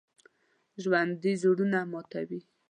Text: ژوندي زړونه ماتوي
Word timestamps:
ژوندي 0.81 1.31
زړونه 1.41 1.79
ماتوي 1.91 2.39